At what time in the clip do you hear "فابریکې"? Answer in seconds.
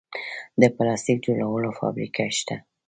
1.79-2.27